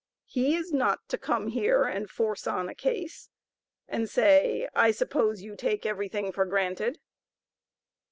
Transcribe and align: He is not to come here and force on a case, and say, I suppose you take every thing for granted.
He 0.25 0.55
is 0.55 0.73
not 0.73 1.07
to 1.09 1.17
come 1.19 1.49
here 1.49 1.83
and 1.83 2.09
force 2.09 2.47
on 2.47 2.67
a 2.69 2.73
case, 2.73 3.29
and 3.87 4.09
say, 4.09 4.67
I 4.73 4.89
suppose 4.89 5.43
you 5.43 5.55
take 5.55 5.85
every 5.85 6.09
thing 6.09 6.31
for 6.31 6.47
granted. 6.47 6.99